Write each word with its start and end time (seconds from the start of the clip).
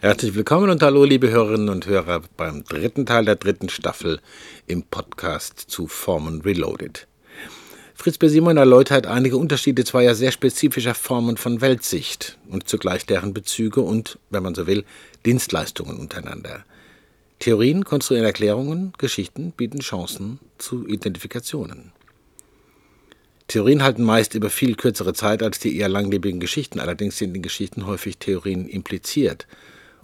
Herzlich 0.00 0.36
willkommen 0.36 0.70
und 0.70 0.80
hallo, 0.80 1.02
liebe 1.02 1.28
Hörerinnen 1.28 1.68
und 1.70 1.88
Hörer, 1.88 2.22
beim 2.36 2.62
dritten 2.62 3.04
Teil 3.04 3.24
der 3.24 3.34
dritten 3.34 3.68
Staffel 3.68 4.20
im 4.68 4.84
Podcast 4.84 5.58
zu 5.58 5.88
Formen 5.88 6.40
Reloaded. 6.42 7.08
Fritz 7.96 8.16
B. 8.16 8.28
Simon 8.28 8.58
erläutert 8.58 9.08
einige 9.08 9.36
Unterschiede 9.36 9.82
zweier 9.84 10.14
sehr 10.14 10.30
spezifischer 10.30 10.94
Formen 10.94 11.36
von 11.36 11.60
Weltsicht 11.60 12.38
und 12.48 12.68
zugleich 12.68 13.06
deren 13.06 13.34
Bezüge 13.34 13.80
und, 13.80 14.20
wenn 14.30 14.44
man 14.44 14.54
so 14.54 14.68
will, 14.68 14.84
Dienstleistungen 15.26 15.98
untereinander. 15.98 16.64
Theorien 17.40 17.84
konstruieren 17.84 18.26
Erklärungen, 18.26 18.92
Geschichten 18.98 19.50
bieten 19.50 19.80
Chancen 19.80 20.38
zu 20.58 20.86
Identifikationen. 20.86 21.90
Theorien 23.48 23.82
halten 23.82 24.04
meist 24.04 24.36
über 24.36 24.48
viel 24.48 24.76
kürzere 24.76 25.12
Zeit 25.12 25.42
als 25.42 25.58
die 25.58 25.76
eher 25.76 25.88
langlebigen 25.88 26.38
Geschichten, 26.38 26.78
allerdings 26.78 27.18
sind 27.18 27.34
in 27.34 27.42
Geschichten 27.42 27.84
häufig 27.84 28.18
Theorien 28.18 28.68
impliziert 28.68 29.48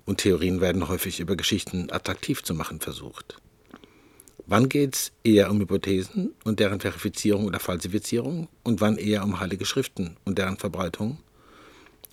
und 0.07 0.19
Theorien 0.19 0.61
werden 0.61 0.89
häufig 0.89 1.21
über 1.21 1.37
Geschichten 1.37 1.91
attraktiv 1.91 2.43
zu 2.43 2.55
machen 2.55 2.81
versucht. 2.81 3.37
Wann 4.47 4.69
geht 4.69 4.95
es 4.95 5.13
eher 5.25 5.51
um 5.51 5.59
Hypothesen 5.61 6.35
und 6.45 6.61
deren 6.61 6.81
Verifizierung 6.81 7.47
oder 7.47 7.61
Falsifizierung 7.61 8.49
und 8.63 8.81
wann 8.83 8.99
eher 8.99 9.25
um 9.25 9.41
heilige 9.41 9.65
Schriften 9.65 10.19
und 10.25 10.39
deren 10.39 10.59
Verbreitung? 10.59 11.19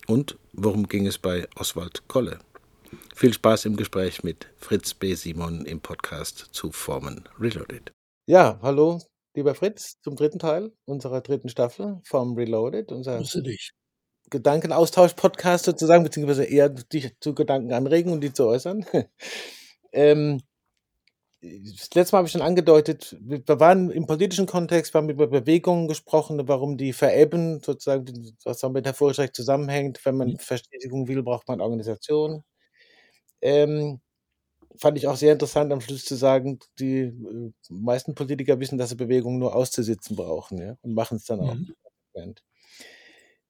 Und 0.06 0.38
worum 0.52 0.88
ging 0.88 1.06
es 1.06 1.18
bei 1.18 1.46
Oswald 1.56 2.08
Kolle? 2.08 2.38
Viel 3.14 3.34
Spaß 3.34 3.66
im 3.66 3.76
Gespräch 3.76 4.24
mit 4.24 4.46
Fritz 4.56 4.94
B. 4.94 5.14
Simon 5.14 5.66
im 5.66 5.80
Podcast 5.80 6.48
zu 6.52 6.72
Formen 6.72 7.28
Reloaded. 7.38 7.92
Ja, 8.26 8.58
hallo, 8.62 9.00
lieber 9.34 9.54
Fritz, 9.54 10.00
zum 10.02 10.16
dritten 10.16 10.38
Teil 10.38 10.72
unserer 10.86 11.20
dritten 11.20 11.50
Staffel 11.50 12.00
Formen 12.04 12.36
Reloaded. 12.36 12.92
Unser 12.92 13.18
Grüße 13.18 13.42
dich. 13.42 13.72
Gedankenaustausch-Podcast 14.32 15.64
sozusagen, 15.64 16.02
beziehungsweise 16.02 16.44
eher 16.44 16.68
dich 16.68 17.14
zu 17.20 17.34
Gedanken 17.34 17.72
anregen 17.72 18.12
und 18.12 18.20
die 18.22 18.32
zu 18.32 18.46
äußern. 18.46 18.84
ähm, 19.92 20.40
das 21.40 21.92
letzte 21.94 22.14
Mal 22.14 22.18
habe 22.18 22.26
ich 22.26 22.32
schon 22.32 22.42
angedeutet, 22.42 23.16
wir 23.20 23.42
waren 23.58 23.90
im 23.90 24.06
politischen 24.06 24.46
Kontext, 24.46 24.94
wir 24.94 25.00
haben 25.00 25.10
über 25.10 25.26
Bewegungen 25.26 25.88
gesprochen, 25.88 26.46
warum 26.46 26.76
die 26.76 26.92
verebben, 26.92 27.60
sozusagen, 27.64 28.36
was 28.44 28.62
metaphorisch 28.62 29.18
recht 29.18 29.34
zusammenhängt. 29.34 30.04
Wenn 30.04 30.16
man 30.16 30.28
Mhm. 30.28 30.38
Verstetigung 30.38 31.08
will, 31.08 31.22
braucht 31.22 31.48
man 31.48 31.60
Organisation. 31.60 32.44
Ähm, 33.40 34.00
fand 34.76 34.98
ich 34.98 35.08
auch 35.08 35.16
sehr 35.16 35.32
interessant, 35.32 35.72
am 35.72 35.80
Schluss 35.80 36.04
zu 36.04 36.14
sagen, 36.14 36.60
die 36.78 37.00
äh, 37.00 37.52
meisten 37.68 38.14
Politiker 38.14 38.60
wissen, 38.60 38.78
dass 38.78 38.90
sie 38.90 38.96
Bewegungen 38.96 39.38
nur 39.38 39.54
auszusitzen 39.56 40.16
brauchen, 40.16 40.58
ja, 40.58 40.76
und 40.82 40.94
machen 40.94 41.16
es 41.16 41.24
dann 41.24 41.40
auch. 41.40 41.54
Mhm. 41.54 41.74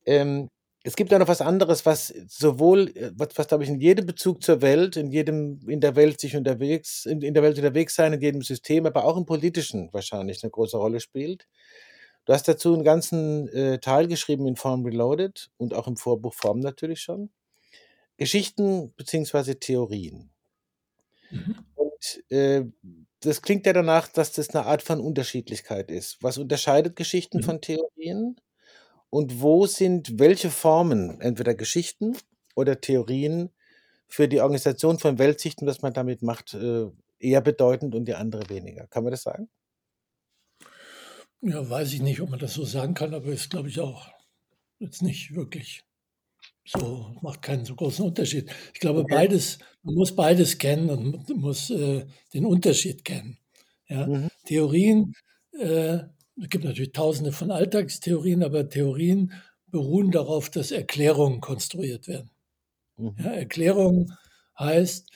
Ähm, 0.07 0.49
es 0.85 0.97
gibt 0.97 1.13
ja 1.13 1.19
noch 1.19 1.29
was 1.29 1.41
anderes, 1.41 1.87
was 1.87 2.09
sowohl, 2.29 2.91
äh, 2.97 3.13
was, 3.15 3.29
was 3.37 3.49
glaube 3.49 3.65
ich, 3.65 3.71
in 3.71 3.81
jedem 3.81 4.07
Bezug 4.07 4.43
zur 4.43 4.63
Welt, 4.63 4.97
in 4.97 5.11
jedem, 5.13 5.61
in 5.69 5.81
der 5.81 5.97
Welt 5.97 6.21
sich 6.21 6.37
unterwegs, 6.37 7.07
in, 7.07 7.23
in 7.23 7.35
der 7.35 7.43
Welt 7.43 7.57
unterwegs 7.57 7.95
sein, 7.95 8.13
in 8.13 8.21
jedem 8.21 8.43
System, 8.43 8.87
aber 8.87 9.05
auch 9.05 9.17
im 9.17 9.27
politischen 9.27 9.93
wahrscheinlich 9.93 10.43
eine 10.43 10.51
große 10.51 10.77
Rolle 10.77 11.01
spielt. 11.01 11.47
Du 12.25 12.33
hast 12.33 12.49
dazu 12.49 12.75
einen 12.75 12.85
ganzen 12.85 13.49
äh, 13.49 13.79
Teil 13.81 14.09
geschrieben 14.09 14.47
in 14.47 14.57
Form 14.57 14.85
Reloaded 14.85 15.51
und 15.57 15.75
auch 15.75 15.89
im 15.89 15.97
Vorbuch 15.97 16.35
Form 16.35 16.61
natürlich 16.61 17.01
schon. 17.01 17.31
Geschichten 18.17 18.93
beziehungsweise 18.97 19.59
Theorien. 19.59 20.31
Mhm. 21.31 21.57
Und 21.75 22.31
äh, 22.31 22.65
das 23.21 23.43
klingt 23.43 23.67
ja 23.67 23.73
danach, 23.73 24.09
dass 24.09 24.33
das 24.33 24.51
eine 24.51 24.67
Art 24.67 24.83
von 24.83 25.01
Unterschiedlichkeit 25.01 25.91
ist. 25.91 26.23
Was 26.23 26.39
unterscheidet 26.39 26.97
Geschichten 26.97 27.39
Mhm. 27.39 27.43
von 27.43 27.61
Theorien? 27.61 28.37
Und 29.13 29.43
wo 29.43 29.67
sind 29.67 30.19
welche 30.19 30.51
Formen, 30.51 31.21
entweder 31.21 31.55
Geschichten 31.55 32.17
oder 32.55 32.81
Theorien, 32.81 33.51
für 34.09 34.27
die 34.29 34.41
Organisation 34.41 34.99
von 34.99 35.19
Weltsichten, 35.19 35.67
was 35.67 35.83
man 35.83 35.93
damit 35.93 36.23
macht, 36.23 36.55
äh, 36.55 36.87
eher 37.19 37.43
bedeutend 37.43 37.95
und 37.95 38.07
die 38.07 38.15
andere 38.15 38.49
weniger? 38.49 38.87
Kann 38.87 39.05
man 39.05 39.11
das 39.11 39.23
sagen? 39.23 39.51
Ja, 41.41 41.69
weiß 41.69 41.93
ich 41.93 42.01
nicht, 42.03 42.21
ob 42.21 42.31
man 42.31 42.39
das 42.39 42.55
so 42.55 42.65
sagen 42.65 42.95
kann, 42.95 43.15
aber 43.15 43.27
ist, 43.27 43.51
glaube 43.51 43.69
ich, 43.69 43.81
auch 43.81 44.09
jetzt 44.79 45.03
nicht 45.03 45.35
wirklich 45.35 45.85
so, 46.67 47.17
macht 47.23 47.43
keinen 47.43 47.65
so 47.65 47.75
großen 47.77 48.05
Unterschied. 48.07 48.51
Ich 48.75 48.81
glaube, 48.81 49.03
Okay. 49.03 49.15
beides, 49.15 49.59
man 49.83 49.95
muss 49.97 50.17
beides 50.17 50.59
kennen 50.59 50.91
und 50.91 51.29
muss 51.37 51.71
äh, 51.71 52.07
den 52.35 52.47
Unterschied 52.47 53.05
kennen. 53.05 53.39
Ja? 53.89 54.07
Mhm. 54.07 54.29
Theorien, 54.47 55.15
äh, 55.53 56.01
es 56.41 56.49
gibt 56.49 56.65
natürlich 56.65 56.93
tausende 56.93 57.33
von 57.33 57.51
Alltagstheorien, 57.51 58.43
aber 58.43 58.69
Theorien 58.69 59.33
beruhen 59.67 60.11
darauf, 60.11 60.51
dass 60.51 60.71
Erklärungen 60.71 61.41
konstruiert 61.41 62.09
werden. 62.09 62.31
Mhm. 62.97 63.15
Ja, 63.19 63.33
Erklärung 63.33 64.13
heißt, 64.59 65.09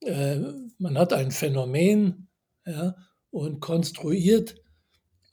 äh, 0.00 0.38
man 0.78 0.98
hat 0.98 1.12
ein 1.12 1.30
Phänomen 1.30 2.28
ja, 2.64 2.96
und 3.30 3.60
konstruiert 3.60 4.56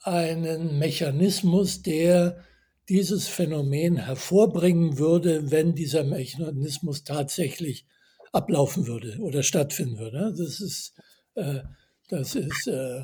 einen 0.02 0.78
Mechanismus, 0.80 1.82
der 1.82 2.44
dieses 2.90 3.28
Phänomen 3.28 3.98
hervorbringen 3.98 4.98
würde, 4.98 5.52
wenn 5.52 5.74
dieser 5.74 6.04
Mechanismus 6.04 7.04
tatsächlich 7.04 7.86
ablaufen 8.34 8.88
würde 8.88 9.18
oder 9.20 9.44
stattfinden 9.44 10.00
würde. 10.00 10.34
Das 10.38 10.60
ist, 10.60 10.94
äh, 11.36 11.62
das 12.10 12.36
ist 12.36 12.68
äh, 12.68 13.04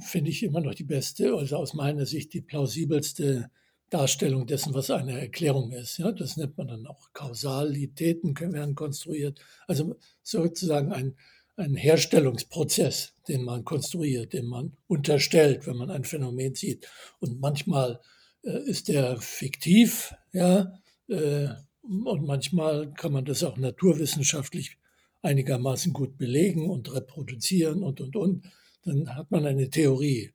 finde 0.00 0.30
ich 0.30 0.42
immer 0.42 0.60
noch 0.60 0.74
die 0.74 0.84
beste, 0.84 1.34
also 1.34 1.56
aus 1.56 1.74
meiner 1.74 2.06
Sicht 2.06 2.32
die 2.32 2.40
plausibelste 2.40 3.50
Darstellung 3.90 4.46
dessen, 4.46 4.72
was 4.72 4.90
eine 4.90 5.20
Erklärung 5.20 5.70
ist. 5.72 5.98
Ja, 5.98 6.12
das 6.12 6.36
nennt 6.36 6.56
man 6.56 6.68
dann 6.68 6.86
auch 6.86 7.12
Kausalitäten 7.12 8.38
werden 8.38 8.74
konstruiert. 8.74 9.40
Also 9.66 9.96
sozusagen 10.22 10.92
ein, 10.92 11.16
ein 11.56 11.76
Herstellungsprozess, 11.76 13.14
den 13.28 13.44
man 13.44 13.64
konstruiert, 13.64 14.32
den 14.32 14.46
man 14.46 14.76
unterstellt, 14.86 15.66
wenn 15.66 15.76
man 15.76 15.90
ein 15.90 16.04
Phänomen 16.04 16.54
sieht. 16.54 16.88
Und 17.20 17.40
manchmal 17.40 18.00
äh, 18.42 18.62
ist 18.64 18.88
der 18.88 19.18
fiktiv, 19.20 20.14
ja, 20.32 20.72
äh, 21.08 21.48
und 21.82 22.24
manchmal 22.24 22.92
kann 22.94 23.12
man 23.12 23.24
das 23.24 23.42
auch 23.42 23.56
naturwissenschaftlich 23.56 24.78
einigermaßen 25.20 25.92
gut 25.92 26.16
belegen 26.16 26.70
und 26.70 26.94
reproduzieren 26.94 27.82
und, 27.82 28.00
und, 28.00 28.16
und. 28.16 28.46
Dann 28.84 29.14
hat 29.14 29.30
man 29.30 29.46
eine 29.46 29.70
Theorie, 29.70 30.32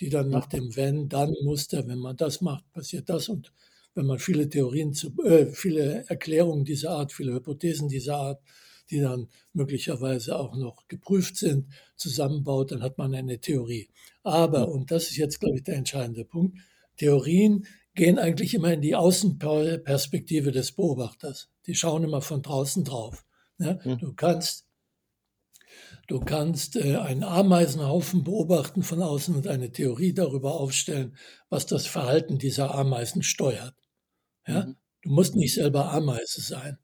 die 0.00 0.08
dann 0.08 0.30
nach 0.30 0.46
dem 0.46 0.74
Wenn-Dann-Muster, 0.76 1.86
wenn 1.86 1.98
man 1.98 2.16
das 2.16 2.40
macht, 2.40 2.70
passiert 2.72 3.08
das. 3.08 3.28
Und 3.28 3.52
wenn 3.94 4.06
man 4.06 4.18
viele 4.18 4.48
Theorien, 4.48 4.94
zu, 4.94 5.12
äh, 5.24 5.46
viele 5.52 6.04
Erklärungen 6.08 6.64
dieser 6.64 6.90
Art, 6.92 7.12
viele 7.12 7.34
Hypothesen 7.34 7.88
dieser 7.88 8.16
Art, 8.16 8.42
die 8.90 9.00
dann 9.00 9.28
möglicherweise 9.52 10.36
auch 10.38 10.56
noch 10.56 10.88
geprüft 10.88 11.36
sind, 11.36 11.66
zusammenbaut, 11.96 12.72
dann 12.72 12.82
hat 12.82 12.98
man 12.98 13.14
eine 13.14 13.38
Theorie. 13.38 13.88
Aber, 14.22 14.68
und 14.68 14.90
das 14.90 15.04
ist 15.10 15.16
jetzt, 15.16 15.40
glaube 15.40 15.56
ich, 15.58 15.62
der 15.64 15.76
entscheidende 15.76 16.24
Punkt, 16.24 16.58
Theorien 16.96 17.66
gehen 17.94 18.18
eigentlich 18.18 18.54
immer 18.54 18.72
in 18.72 18.80
die 18.82 18.94
Außenperspektive 18.96 20.52
des 20.52 20.72
Beobachters. 20.72 21.48
Die 21.66 21.74
schauen 21.74 22.04
immer 22.04 22.22
von 22.22 22.42
draußen 22.42 22.84
drauf. 22.84 23.24
Ja, 23.58 23.78
Mhm. 23.84 24.00
du 24.00 24.12
kannst, 24.14 24.66
du 26.10 26.20
kannst 26.20 26.76
äh, 26.76 26.96
einen 26.96 27.24
Ameisenhaufen 27.24 28.24
beobachten 28.24 28.82
von 28.82 29.02
außen 29.02 29.34
und 29.36 29.48
eine 29.48 29.72
Theorie 29.72 30.14
darüber 30.14 30.54
aufstellen, 30.54 31.16
was 31.50 31.66
das 31.66 31.86
Verhalten 31.86 32.38
dieser 32.38 32.74
Ameisen 32.74 33.22
steuert. 33.22 33.74
Ja, 34.46 34.66
Mhm. 34.66 34.76
du 35.02 35.10
musst 35.10 35.36
nicht 35.36 35.54
selber 35.54 35.92
Ameise 35.92 36.40
sein, 36.42 36.78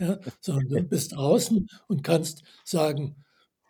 ja, 0.00 0.20
sondern 0.40 0.68
du 0.68 0.88
bist 0.88 1.12
draußen 1.14 1.68
und 1.88 2.02
kannst 2.04 2.42
sagen, 2.64 3.16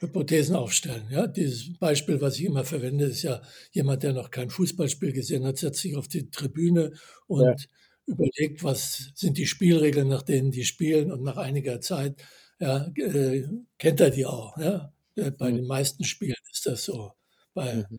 Hypothesen 0.00 0.56
aufstellen. 0.56 1.06
Ja, 1.10 1.26
dieses 1.26 1.78
Beispiel, 1.78 2.20
was 2.20 2.36
ich 2.38 2.44
immer 2.46 2.64
verwende, 2.64 3.06
ist 3.06 3.22
ja 3.22 3.42
jemand, 3.72 4.02
der 4.02 4.12
noch 4.12 4.30
kein 4.30 4.50
Fußballspiel 4.50 5.12
gesehen 5.12 5.44
hat, 5.46 5.58
setzt 5.58 5.80
sich 5.82 5.96
auf 5.96 6.08
die 6.08 6.30
Tribüne 6.30 6.92
und 7.28 7.68
überlegt, 8.06 8.64
was 8.64 9.12
sind 9.14 9.38
die 9.38 9.46
Spielregeln, 9.46 10.08
nach 10.08 10.22
denen 10.22 10.50
die 10.50 10.64
spielen 10.64 11.12
und 11.12 11.22
nach 11.22 11.36
einiger 11.38 11.80
Zeit 11.80 12.22
ja, 12.64 12.92
äh, 12.96 13.46
kennt 13.78 14.00
er 14.00 14.10
die 14.10 14.26
auch. 14.26 14.56
Ja? 14.58 14.92
Äh, 15.16 15.30
Bei 15.32 15.50
Mhm. 15.50 15.56
den 15.56 15.66
meisten 15.66 16.04
Spielen 16.04 16.36
ist 16.52 16.66
das 16.66 16.84
so. 16.84 17.12
Bei 17.54 17.74
Mhm. 17.90 17.98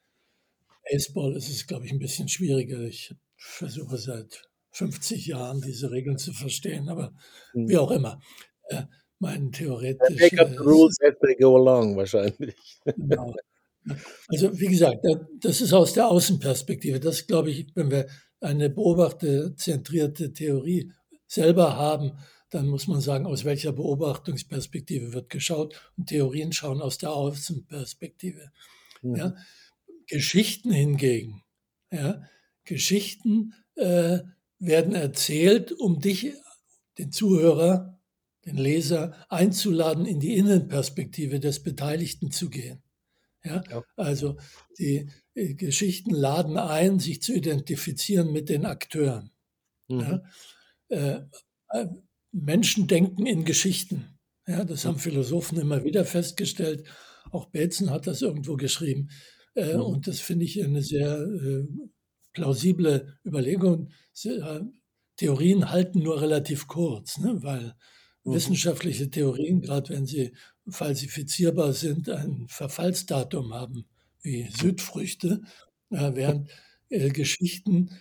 Baseball 0.92 1.36
ist 1.36 1.50
es, 1.50 1.66
glaube 1.68 1.86
ich, 1.86 1.92
ein 1.92 2.00
bisschen 2.00 2.28
schwieriger. 2.28 2.80
Ich 2.82 3.14
versuche 3.38 3.98
seit 3.98 4.44
50 4.72 5.26
Jahren 5.28 5.62
diese 5.62 5.92
Regeln 5.92 6.18
zu 6.18 6.34
verstehen, 6.34 6.90
aber 6.90 7.14
Mhm. 7.54 7.70
wie 7.70 7.78
auch 7.78 7.92
immer. 7.92 8.20
Äh, 8.70 8.84
mein 9.20 9.46
Make 9.46 9.58
theoretisch 9.58 10.40
up 10.40 10.50
the 10.50 10.58
rules 10.58 10.98
as 11.02 11.16
they 11.22 11.36
go 11.36 11.56
along, 11.58 11.96
wahrscheinlich. 11.96 12.56
Genau. 12.98 13.34
Also 14.28 14.60
wie 14.60 14.68
gesagt, 14.68 14.98
da- 15.04 15.28
das 15.40 15.62
ist 15.62 15.74
aus 15.74 15.94
der 15.94 16.08
Außenperspektive. 16.10 17.00
Das 17.00 17.26
glaube 17.28 17.52
ich, 17.52 17.68
wenn 17.76 17.92
wir 17.92 18.08
eine 18.42 18.70
beobachterzentrierte 18.70 20.34
Theorie 20.34 20.92
selber 21.28 21.76
haben, 21.78 22.14
dann 22.56 22.68
muss 22.68 22.88
man 22.88 23.02
sagen, 23.02 23.26
aus 23.26 23.44
welcher 23.44 23.74
Beobachtungsperspektive 23.74 25.14
wird 25.14 25.30
geschaut. 25.30 25.92
Und 25.98 26.08
Theorien 26.08 26.54
schauen 26.54 26.82
aus 26.82 26.98
der 26.98 27.12
Außenperspektive. 27.12 28.52
Mhm. 29.02 29.16
Ja. 29.16 29.36
Geschichten 30.08 30.72
hingegen, 30.72 31.44
ja, 31.92 32.24
Geschichten 32.64 33.54
äh, 33.76 34.20
werden 34.60 34.96
erzählt, 34.96 35.72
um 35.72 36.00
dich, 36.00 36.32
den 36.98 37.12
Zuhörer, 37.12 38.00
den 38.46 38.58
Leser 38.58 39.26
einzuladen, 39.30 40.06
in 40.06 40.20
die 40.20 40.36
Innenperspektive 40.36 41.40
des 41.40 41.62
Beteiligten 41.62 42.32
zu 42.32 42.50
gehen. 42.50 42.84
Ja? 43.44 43.64
Also 43.96 44.38
die 44.78 45.10
äh, 45.34 45.56
Geschichten 45.56 46.12
laden 46.12 46.58
ein, 46.58 47.00
sich 47.00 47.22
zu 47.22 47.34
identifizieren 47.34 48.32
mit 48.32 48.48
den 48.48 48.66
Akteuren. 48.66 49.32
Mhm. 49.88 50.00
Ja? 50.00 50.24
Äh, 50.90 51.22
äh, 51.70 51.88
Menschen 52.36 52.88
denken 52.88 53.26
in 53.26 53.46
Geschichten. 53.46 54.18
Ja, 54.48 54.64
das 54.66 54.86
haben 54.86 55.00
Philosophen 55.00 55.58
immer 55.58 55.84
wieder 55.84 56.06
festgestellt. 56.06 56.86
Auch 57.32 57.46
Bateson 57.48 57.90
hat 57.90 58.08
das 58.08 58.22
irgendwo 58.22 58.58
geschrieben. 58.58 59.10
Äh. 59.56 59.76
Und 59.76 60.08
das 60.08 60.20
finde 60.20 60.46
ich 60.46 60.64
eine 60.64 60.82
sehr 60.82 61.18
äh, 61.18 61.66
plausible 62.34 63.18
Überlegung. 63.26 63.90
Äh, 64.24 64.62
Theorien 65.16 65.72
halten 65.72 66.00
nur 66.00 66.22
relativ 66.22 66.68
kurz, 66.68 67.18
ne? 67.18 67.42
weil 67.42 67.74
mhm. 68.26 68.34
wissenschaftliche 68.34 69.10
Theorien, 69.10 69.62
gerade 69.62 69.94
wenn 69.94 70.06
sie 70.06 70.34
falsifizierbar 70.68 71.74
sind, 71.74 72.10
ein 72.10 72.48
Verfallsdatum 72.50 73.54
haben, 73.54 73.86
wie 74.22 74.50
Südfrüchte, 74.50 75.42
während 75.90 76.50
Geschichten 76.90 77.92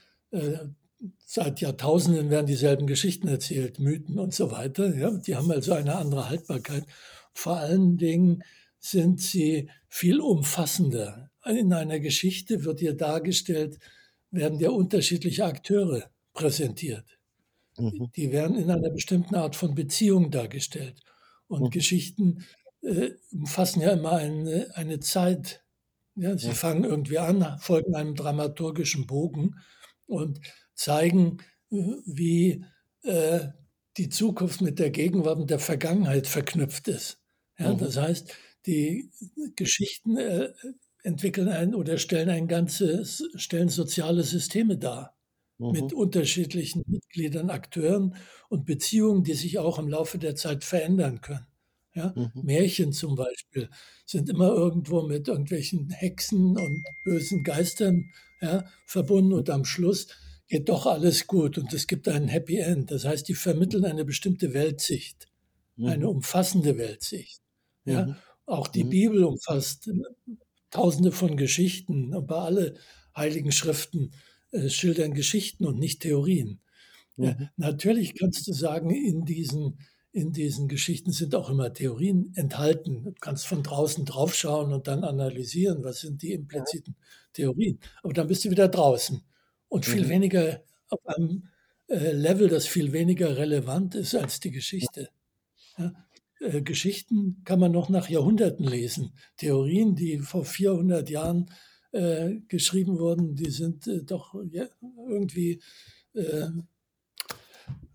seit 1.27 1.61
Jahrtausenden 1.61 2.31
werden 2.31 2.47
dieselben 2.47 2.87
Geschichten 2.87 3.29
erzählt, 3.29 3.79
Mythen 3.79 4.19
und 4.19 4.35
so 4.35 4.51
weiter. 4.51 4.95
Ja, 4.95 5.11
die 5.11 5.37
haben 5.37 5.51
also 5.51 5.73
eine 5.73 5.97
andere 5.97 6.29
Haltbarkeit. 6.29 6.85
Vor 7.33 7.57
allen 7.57 7.97
Dingen 7.97 8.43
sind 8.79 9.21
sie 9.21 9.71
viel 9.89 10.21
umfassender. 10.21 11.31
In 11.47 11.73
einer 11.73 12.01
Geschichte 12.01 12.65
wird 12.65 12.81
hier 12.81 12.95
dargestellt, 12.95 13.79
werden 14.31 14.61
ja 14.61 14.71
unterschiedliche 14.71 15.45
Akteure 15.45 16.11
präsentiert. 16.33 17.19
Mhm. 17.79 18.11
Die 18.17 18.33
werden 18.33 18.57
in 18.57 18.71
einer 18.71 18.91
bestimmten 18.91 19.35
Art 19.35 19.57
von 19.57 19.75
Beziehung 19.75 20.31
dargestellt. 20.31 21.01
Und 21.49 21.63
mhm. 21.63 21.71
Geschichten 21.71 22.45
äh, 22.83 23.11
umfassen 23.33 23.81
ja 23.81 23.93
immer 23.93 24.13
eine, 24.13 24.71
eine 24.75 25.01
Zeit. 25.01 25.65
Ja, 26.17 26.37
sie 26.39 26.49
ja. 26.49 26.55
fangen 26.55 26.85
irgendwie 26.85 27.19
an, 27.19 27.59
folgen 27.59 27.95
einem 27.95 28.15
dramaturgischen 28.15 29.07
Bogen 29.07 29.57
und 30.07 30.41
zeigen, 30.75 31.39
wie 31.71 32.65
äh, 33.03 33.49
die 33.97 34.09
Zukunft 34.09 34.61
mit 34.61 34.79
der 34.79 34.91
Gegenwart 34.91 35.39
und 35.39 35.51
der 35.51 35.59
Vergangenheit 35.59 36.27
verknüpft 36.27 36.89
ist. 36.89 37.21
Ja, 37.59 37.73
mhm. 37.73 37.79
Das 37.79 37.97
heißt, 37.97 38.35
die 38.67 39.11
Geschichten 39.57 40.17
äh, 40.17 40.53
entwickeln 41.03 41.49
ein 41.49 41.75
oder 41.75 41.99
stellen 41.99 42.31
ein 42.31 42.49
ganzes, 42.49 43.29
stellen 43.37 43.69
soziale 43.69 44.23
Systeme 44.23 44.79
dar 44.79 45.17
mhm. 45.59 45.73
mit 45.73 45.93
unterschiedlichen 45.93 46.83
Mitgliedern, 46.87 47.51
Akteuren 47.51 48.17
und 48.49 48.65
Beziehungen, 48.65 49.23
die 49.23 49.35
sich 49.35 49.59
auch 49.59 49.79
im 49.79 49.89
Laufe 49.89 50.19
der 50.19 50.35
Zeit 50.35 50.65
verändern 50.65 51.21
können. 51.21 51.47
Ja? 51.95 52.13
Mhm. 52.17 52.31
Märchen 52.43 52.93
zum 52.93 53.15
Beispiel 53.15 53.69
sind 54.07 54.29
immer 54.29 54.49
irgendwo 54.49 55.03
mit 55.03 55.29
irgendwelchen 55.29 55.91
Hexen 55.91 56.57
und 56.57 56.85
bösen 57.05 57.45
Geistern 57.45 58.11
ja, 58.41 58.65
verbunden 58.87 59.33
und 59.33 59.51
am 59.51 59.65
Schluss 59.65 60.09
geht 60.55 60.69
doch 60.69 60.87
alles 60.87 61.27
gut 61.27 61.59
und 61.59 61.73
es 61.73 61.89
gibt 61.89 62.07
ein 62.07 62.29
Happy 62.29 62.59
End. 62.59 62.93
Das 62.93 63.05
heißt, 63.05 63.27
die 63.27 63.35
vermitteln 63.35 63.85
eine 63.85 64.05
bestimmte 64.05 64.55
Weltsicht, 64.55 65.27
mhm. 65.75 65.87
eine 65.87 66.09
umfassende 66.09 66.79
Weltsicht. 66.79 67.43
Ja? 67.85 68.07
Mhm. 68.07 68.17
Auch 68.47 68.69
die 68.69 68.85
mhm. 68.85 68.91
Bibel 68.91 69.25
umfasst 69.25 69.91
tausende 70.71 71.11
von 71.11 71.37
Geschichten, 71.37 72.15
aber 72.15 72.43
alle 72.43 72.77
heiligen 73.17 73.51
Schriften 73.51 74.13
äh, 74.53 74.69
schildern 74.69 75.13
Geschichten 75.13 75.67
und 75.67 75.81
nicht 75.81 76.03
Theorien. 76.03 76.61
Ja, 77.17 77.33
mhm. 77.33 77.49
natürlich 77.57 78.15
kannst 78.15 78.47
du 78.47 78.53
sagen, 78.53 78.91
in 78.91 79.25
diesen, 79.25 79.81
in 80.13 80.31
diesen 80.31 80.69
Geschichten 80.69 81.11
sind 81.11 81.35
auch 81.35 81.51
immer 81.51 81.73
Theorien 81.73 82.33
enthalten. 82.37 83.03
Du 83.03 83.13
kannst 83.21 83.49
von 83.49 83.65
draußen 83.65 84.05
draufschauen 84.05 84.73
und 84.73 84.87
dann 84.87 85.03
analysieren, 85.03 85.83
was 85.83 86.03
sind 86.03 86.23
die 86.23 86.33
impliziten 86.33 86.95
Theorien. 87.33 87.81
Aber 88.05 88.13
dann 88.13 88.29
bist 88.29 88.45
du 88.45 88.53
wieder 88.53 88.69
draußen 88.69 89.21
und 89.75 89.87
viel 89.87 90.05
mhm. 90.05 90.09
weniger 90.09 90.63
auf 90.89 91.05
einem 91.05 91.49
äh, 91.89 92.13
Level, 92.13 92.47
das 92.47 92.65
viel 92.69 92.93
weniger 92.93 93.37
relevant 93.37 93.97
ist 93.97 94.15
als 94.15 94.39
die 94.39 94.53
Geschichte. 94.53 95.09
Ja, 95.77 95.93
äh, 96.39 96.63
Geschichten 96.63 97.43
kann 97.45 97.59
man 97.59 97.73
noch 97.73 97.89
nach 97.89 98.09
Jahrhunderten 98.09 98.65
lesen. 98.65 99.15
Theorien, 99.37 99.97
die 99.97 100.21
vor 100.21 100.45
400 100.45 101.11
Jahren 101.11 101.51
äh, 101.91 102.37
geschrieben 102.47 103.01
wurden, 103.01 103.35
die 103.35 103.51
sind 103.51 103.89
äh, 103.89 104.05
doch 104.05 104.37
ja, 104.53 104.67
irgendwie, 105.09 105.61
äh, 106.13 106.51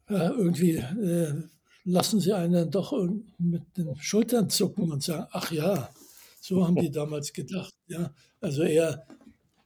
irgendwie 0.09 0.83
lassen 1.85 2.19
sie 2.19 2.33
einen 2.33 2.71
doch 2.71 2.91
mit 3.37 3.77
den 3.77 3.95
Schultern 3.95 4.49
zucken 4.49 4.91
und 4.91 5.01
sagen, 5.01 5.27
ach 5.31 5.49
ja, 5.53 5.89
so 6.41 6.67
haben 6.67 6.75
die 6.75 6.91
damals 6.91 7.31
gedacht. 7.31 7.73
Ja, 7.87 8.13
also 8.41 8.63
eher 8.63 9.05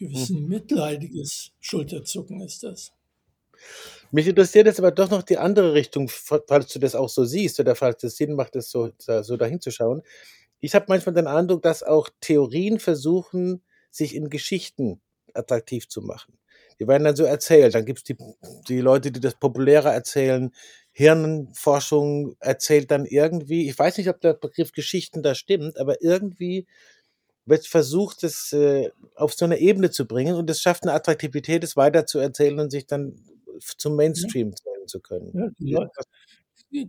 gewissen 0.07 0.47
mitleidiges 0.47 1.51
Schulterzucken 1.59 2.41
ist 2.41 2.63
das. 2.63 2.91
Mich 4.11 4.27
interessiert 4.27 4.67
jetzt 4.67 4.79
aber 4.79 4.91
doch 4.91 5.09
noch 5.09 5.23
die 5.23 5.37
andere 5.37 5.73
Richtung, 5.73 6.09
falls 6.09 6.71
du 6.71 6.79
das 6.79 6.95
auch 6.95 7.09
so 7.09 7.23
siehst 7.23 7.59
oder 7.59 7.75
falls 7.75 8.03
es 8.03 8.17
Sinn 8.17 8.35
macht, 8.35 8.55
das 8.55 8.69
so, 8.69 8.91
so 8.99 9.37
dahin 9.37 9.61
zu 9.61 9.71
schauen. 9.71 10.03
Ich 10.59 10.75
habe 10.75 10.85
manchmal 10.87 11.15
den 11.15 11.27
Eindruck, 11.27 11.61
dass 11.61 11.83
auch 11.83 12.09
Theorien 12.21 12.79
versuchen, 12.79 13.61
sich 13.89 14.15
in 14.15 14.29
Geschichten 14.29 15.01
attraktiv 15.33 15.87
zu 15.87 16.01
machen. 16.01 16.37
Die 16.79 16.87
werden 16.87 17.03
dann 17.03 17.15
so 17.15 17.23
erzählt. 17.23 17.75
Dann 17.75 17.85
gibt 17.85 17.99
es 17.99 18.03
die, 18.03 18.17
die 18.67 18.81
Leute, 18.81 19.11
die 19.11 19.19
das 19.19 19.35
populärer 19.35 19.93
erzählen. 19.93 20.51
Hirnforschung 20.91 22.35
erzählt 22.39 22.91
dann 22.91 23.05
irgendwie, 23.05 23.67
ich 23.67 23.77
weiß 23.77 23.97
nicht, 23.97 24.09
ob 24.09 24.21
der 24.21 24.33
Begriff 24.33 24.71
Geschichten 24.73 25.23
da 25.23 25.33
stimmt, 25.33 25.79
aber 25.79 26.01
irgendwie 26.01 26.67
wird 27.45 27.67
versucht, 27.67 28.23
es 28.23 28.53
äh, 28.53 28.89
auf 29.15 29.33
so 29.33 29.45
eine 29.45 29.59
Ebene 29.59 29.91
zu 29.91 30.05
bringen 30.05 30.35
und 30.35 30.49
es 30.49 30.61
schafft 30.61 30.83
eine 30.83 30.93
Attraktivität, 30.93 31.63
es 31.63 31.75
weiter 31.75 32.05
zu 32.05 32.19
erzählen 32.19 32.59
und 32.59 32.71
sich 32.71 32.85
dann 32.85 33.19
zum 33.77 33.95
Mainstream 33.95 34.49
ja. 34.49 34.55
zählen 34.55 34.87
zu 34.87 34.99
können. 34.99 35.55
Ja, 35.59 35.89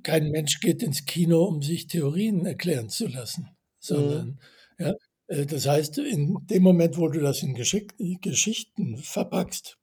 kein 0.03 0.31
Mensch 0.31 0.61
geht 0.61 0.83
ins 0.83 1.05
Kino, 1.05 1.45
um 1.45 1.63
sich 1.63 1.87
Theorien 1.87 2.47
erklären 2.47 2.89
zu 2.89 3.07
lassen, 3.07 3.51
sondern 3.79 4.27
mhm. 4.27 4.39
ja, 4.79 4.95
äh, 5.27 5.47
das 5.47 5.67
heißt, 5.67 5.99
in 5.99 6.39
dem 6.47 6.63
Moment, 6.63 6.97
wo 6.97 7.09
du 7.09 7.21
das 7.21 7.43
in 7.43 7.55
Geschick 7.55 7.95
Geschichten 8.23 8.97
verpackst, 8.97 9.77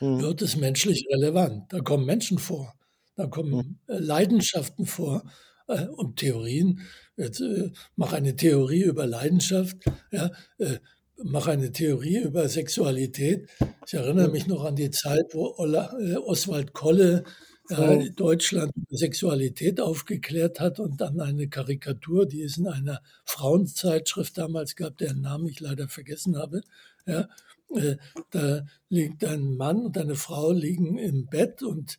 mhm. 0.00 0.20
wird 0.20 0.42
es 0.42 0.56
menschlich 0.56 1.06
relevant. 1.10 1.72
Da 1.72 1.80
kommen 1.80 2.06
Menschen 2.06 2.38
vor, 2.38 2.74
da 3.16 3.26
kommen 3.26 3.50
mhm. 3.50 3.78
Leidenschaften 3.86 4.86
vor 4.86 5.24
äh, 5.68 5.86
und 5.86 6.16
Theorien. 6.16 6.80
Jetzt 7.16 7.40
äh, 7.40 7.70
mach 7.96 8.12
eine 8.12 8.36
Theorie 8.36 8.82
über 8.82 9.06
Leidenschaft, 9.06 9.76
ja, 10.10 10.30
äh, 10.58 10.78
mach 11.22 11.46
eine 11.46 11.72
Theorie 11.72 12.18
über 12.18 12.48
Sexualität. 12.48 13.48
Ich 13.86 13.94
erinnere 13.94 14.28
mich 14.28 14.46
noch 14.46 14.64
an 14.64 14.76
die 14.76 14.90
Zeit, 14.90 15.26
wo 15.32 15.54
Ola, 15.58 15.96
äh, 16.00 16.16
Oswald 16.16 16.72
Kolle 16.72 17.24
äh, 17.70 18.10
Deutschland 18.10 18.72
über 18.76 18.96
Sexualität 18.96 19.80
aufgeklärt 19.80 20.60
hat 20.60 20.80
und 20.80 21.00
dann 21.00 21.20
eine 21.20 21.48
Karikatur, 21.48 22.26
die 22.26 22.42
es 22.42 22.56
in 22.56 22.66
einer 22.66 23.00
Frauenzeitschrift 23.24 24.38
damals 24.38 24.76
gab, 24.76 24.98
deren 24.98 25.20
Namen 25.20 25.48
ich 25.48 25.60
leider 25.60 25.88
vergessen 25.88 26.38
habe. 26.38 26.62
Ja, 27.06 27.28
äh, 27.74 27.96
da 28.30 28.64
liegt 28.88 29.24
ein 29.24 29.56
Mann 29.56 29.86
und 29.86 29.98
eine 29.98 30.14
Frau 30.14 30.52
liegen 30.52 30.98
im 30.98 31.26
Bett 31.26 31.62
und 31.62 31.98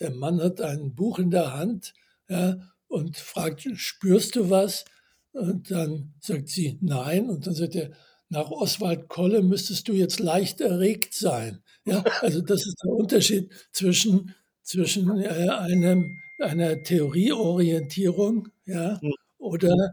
der 0.00 0.10
Mann 0.10 0.40
hat 0.40 0.60
ein 0.60 0.94
Buch 0.94 1.18
in 1.18 1.30
der 1.30 1.52
Hand 1.52 1.92
ja, 2.28 2.56
und 2.92 3.16
fragt, 3.16 3.66
spürst 3.74 4.36
du 4.36 4.50
was? 4.50 4.84
Und 5.32 5.70
dann 5.70 6.12
sagt 6.20 6.48
sie 6.48 6.78
nein. 6.82 7.30
Und 7.30 7.46
dann 7.46 7.54
sagt 7.54 7.74
er, 7.74 7.90
nach 8.28 8.50
Oswald 8.50 9.08
Kolle 9.08 9.42
müsstest 9.42 9.88
du 9.88 9.94
jetzt 9.94 10.20
leicht 10.20 10.60
erregt 10.60 11.14
sein. 11.14 11.62
Ja, 11.86 12.04
also 12.20 12.42
das 12.42 12.66
ist 12.66 12.76
der 12.84 12.92
Unterschied 12.92 13.50
zwischen, 13.72 14.34
zwischen 14.62 15.20
äh, 15.20 15.48
einem, 15.48 16.18
einer 16.38 16.82
Theorieorientierung 16.82 18.48
ja, 18.66 18.98
mhm. 19.00 19.14
oder 19.38 19.92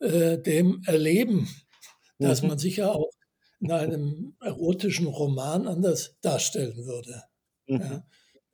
äh, 0.00 0.38
dem 0.38 0.82
Erleben, 0.86 1.48
das 2.18 2.42
mhm. 2.42 2.48
man 2.48 2.58
sicher 2.58 2.94
auch 2.94 3.10
in 3.60 3.70
einem 3.70 4.36
erotischen 4.40 5.06
Roman 5.06 5.68
anders 5.68 6.16
darstellen 6.20 6.84
würde. 6.84 7.22
Mhm. 7.66 7.80
Ja. 7.80 8.04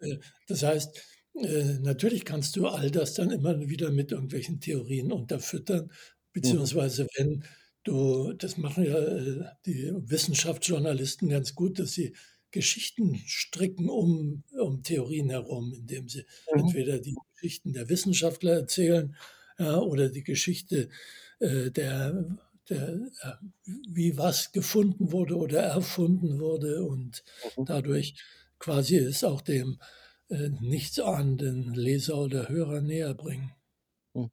Äh, 0.01 0.19
das 0.49 0.63
heißt, 0.63 1.03
äh, 1.43 1.79
natürlich 1.81 2.25
kannst 2.25 2.57
du 2.57 2.67
all 2.67 2.91
das 2.91 3.15
dann 3.15 3.31
immer 3.31 3.69
wieder 3.69 3.91
mit 3.91 4.13
irgendwelchen 4.13 4.61
Theorien 4.61 5.13
unterfüttern, 5.13 5.87
mhm. 5.87 5.91
beziehungsweise 6.33 7.07
wenn 7.17 7.45
du, 7.85 8.33
das 8.33 8.57
machen 8.57 8.85
ja 8.85 8.99
äh, 8.99 9.45
die 9.65 9.93
Wissenschaftsjournalisten 9.95 11.29
ganz 11.29 11.55
gut, 11.55 11.79
dass 11.79 11.93
sie 11.93 12.15
Geschichten 12.51 13.17
stricken 13.27 13.89
um, 13.89 14.45
um 14.59 14.83
Theorien 14.83 15.31
herum, 15.31 15.75
indem 15.75 16.09
sie 16.09 16.25
mhm. 16.53 16.61
entweder 16.61 16.99
die 16.99 17.17
Geschichten 17.35 17.73
der 17.73 17.89
Wissenschaftler 17.89 18.53
erzählen 18.53 19.15
ja, 19.59 19.79
oder 19.79 20.09
die 20.09 20.25
Geschichte 20.25 20.89
äh, 21.39 21.71
der, 21.71 22.39
der, 22.69 22.89
äh, 23.23 23.33
wie 23.89 24.17
was 24.17 24.53
gefunden 24.53 25.13
wurde 25.13 25.37
oder 25.37 25.61
erfunden 25.61 26.41
wurde 26.41 26.83
und 26.85 27.25
mhm. 27.57 27.65
dadurch 27.67 28.15
quasi 28.59 28.97
es 28.97 29.23
auch 29.23 29.43
dem 29.43 29.79
äh, 30.29 30.49
nichtsahnenden 30.61 31.75
Leser 31.75 32.19
oder 32.19 32.49
Hörer 32.49 32.81
näher 32.81 33.15
bringen. 33.15 33.53
Mhm. 34.15 34.31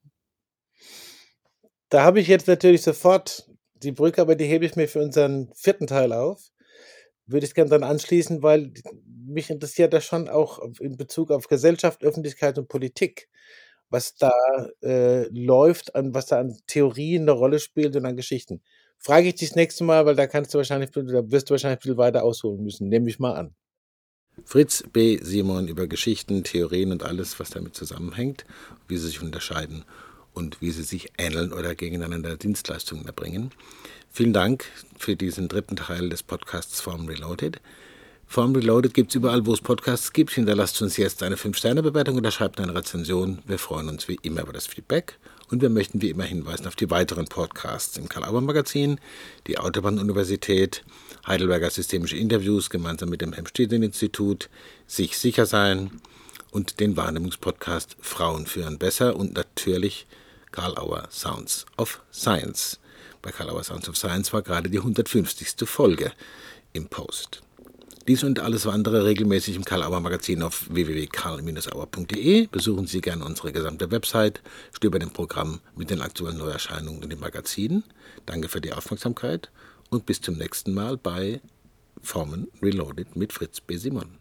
Da 1.89 2.03
habe 2.03 2.19
ich 2.19 2.27
jetzt 2.27 2.47
natürlich 2.47 2.81
sofort 2.81 3.47
die 3.75 3.91
Brücke, 3.91 4.21
aber 4.21 4.35
die 4.35 4.45
hebe 4.45 4.65
ich 4.65 4.75
mir 4.75 4.87
für 4.87 5.01
unseren 5.01 5.51
vierten 5.55 5.87
Teil 5.87 6.11
auf. 6.13 6.49
Würde 7.27 7.45
ich 7.45 7.53
gerne 7.53 7.69
dann 7.69 7.83
anschließen, 7.83 8.41
weil 8.41 8.73
mich 9.25 9.49
interessiert 9.49 9.93
das 9.93 10.03
schon 10.03 10.27
auch 10.27 10.59
in 10.79 10.97
Bezug 10.97 11.31
auf 11.31 11.47
Gesellschaft, 11.47 12.03
Öffentlichkeit 12.03 12.57
und 12.57 12.67
Politik, 12.67 13.29
was 13.89 14.15
da 14.15 14.31
äh, 14.81 15.27
läuft, 15.29 15.95
an 15.95 16.13
was 16.13 16.25
da 16.25 16.39
an 16.39 16.57
Theorien 16.67 17.23
eine 17.23 17.31
Rolle 17.31 17.59
spielt 17.59 17.95
und 17.95 18.05
an 18.05 18.17
Geschichten. 18.17 18.61
Frage 18.97 19.27
ich 19.27 19.35
dich 19.35 19.49
das 19.49 19.55
nächste 19.55 19.83
Mal, 19.83 20.05
weil 20.05 20.15
da 20.15 20.27
kannst 20.27 20.53
du 20.53 20.57
wahrscheinlich, 20.57 20.91
da 20.91 21.03
wirst 21.03 21.49
du 21.49 21.51
wahrscheinlich 21.51 21.83
viel 21.83 21.97
weiter 21.97 22.23
ausholen 22.23 22.63
müssen. 22.63 22.89
Nehme 22.89 23.09
ich 23.09 23.19
mal 23.19 23.33
an. 23.33 23.55
Fritz 24.45 24.83
B. 24.91 25.19
Simon 25.21 25.67
über 25.67 25.87
Geschichten, 25.87 26.43
Theorien 26.43 26.91
und 26.91 27.03
alles, 27.03 27.39
was 27.39 27.49
damit 27.51 27.75
zusammenhängt, 27.75 28.45
wie 28.87 28.97
sie 28.97 29.07
sich 29.07 29.21
unterscheiden 29.21 29.85
und 30.33 30.61
wie 30.61 30.71
sie 30.71 30.83
sich 30.83 31.11
ähneln 31.17 31.53
oder 31.53 31.75
gegeneinander 31.75 32.37
Dienstleistungen 32.37 33.05
erbringen. 33.05 33.51
Vielen 34.11 34.33
Dank 34.33 34.65
für 34.97 35.15
diesen 35.15 35.47
dritten 35.47 35.75
Teil 35.75 36.09
des 36.09 36.23
Podcasts 36.23 36.81
Form 36.81 37.07
Reloaded. 37.07 37.61
Form 38.27 38.55
Reloaded 38.55 38.93
gibt 38.93 39.11
es 39.11 39.15
überall, 39.15 39.45
wo 39.45 39.53
es 39.53 39.61
Podcasts 39.61 40.11
gibt. 40.11 40.31
Hinterlasst 40.31 40.81
uns 40.81 40.97
jetzt 40.97 41.21
eine 41.21 41.35
5-Sterne-Bewertung 41.35 42.17
oder 42.17 42.31
schreibt 42.31 42.59
eine 42.59 42.73
Rezension. 42.73 43.39
Wir 43.45 43.59
freuen 43.59 43.89
uns 43.89 44.07
wie 44.07 44.17
immer 44.23 44.41
über 44.41 44.53
das 44.53 44.65
Feedback. 44.65 45.19
Und 45.49 45.61
wir 45.61 45.69
möchten 45.69 46.01
wie 46.01 46.09
immer 46.09 46.23
hinweisen 46.23 46.65
auf 46.65 46.75
die 46.75 46.89
weiteren 46.89 47.25
Podcasts 47.25 47.97
im 47.97 48.09
Karl-Auer-Magazin, 48.09 48.99
die 49.45 49.59
Autobahn-Universität, 49.59 50.83
Heidelberger 51.27 51.69
Systemische 51.69 52.17
Interviews 52.17 52.71
gemeinsam 52.71 53.09
mit 53.09 53.21
dem 53.21 53.33
Helmstedten-Institut, 53.33 54.49
Sich 54.87 55.17
sicher 55.17 55.45
sein 55.45 56.01
und 56.49 56.79
den 56.79 56.97
Wahrnehmungspodcast 56.97 57.97
Frauen 57.99 58.47
führen 58.47 58.79
besser 58.79 59.15
und 59.15 59.35
natürlich 59.35 60.07
Karl 60.51 60.77
Auer 60.77 61.07
Sounds 61.11 61.65
of 61.77 62.01
Science. 62.11 62.79
Bei 63.21 63.31
Karl 63.31 63.49
Auer 63.49 63.63
Sounds 63.63 63.87
of 63.89 63.97
Science 63.97 64.33
war 64.33 64.41
gerade 64.41 64.69
die 64.69 64.79
150. 64.79 65.67
Folge 65.67 66.11
im 66.73 66.87
Post. 66.87 67.43
Dies 68.05 68.21
und 68.25 68.41
alles 68.41 68.67
andere 68.67 69.05
regelmäßig 69.05 69.55
im 69.55 69.63
Karl 69.63 69.81
Auer 69.81 70.01
Magazin 70.01 70.43
auf 70.43 70.65
www.karl-auer.de. 70.69 72.47
Besuchen 72.47 72.85
Sie 72.85 72.99
gerne 72.99 73.23
unsere 73.23 73.53
gesamte 73.53 73.91
Website, 73.91 74.41
stöbern 74.73 75.03
im 75.03 75.11
Programm 75.11 75.61
mit 75.77 75.89
den 75.89 76.01
aktuellen 76.01 76.37
Neuerscheinungen 76.37 77.01
in 77.01 77.09
den 77.09 77.21
Magazinen. 77.21 77.85
Danke 78.25 78.49
für 78.49 78.59
die 78.59 78.73
Aufmerksamkeit 78.73 79.51
und 79.89 80.05
bis 80.05 80.19
zum 80.19 80.35
nächsten 80.35 80.73
Mal 80.73 80.97
bei 80.97 81.39
Formen 82.01 82.49
Reloaded 82.61 83.15
mit 83.15 83.31
Fritz 83.31 83.61
B. 83.61 83.77
Simon. 83.77 84.17